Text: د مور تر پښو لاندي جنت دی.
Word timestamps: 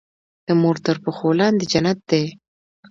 د 0.47 0.49
مور 0.61 0.77
تر 0.85 0.97
پښو 1.03 1.29
لاندي 1.39 1.65
جنت 1.71 1.99
دی. 2.09 2.23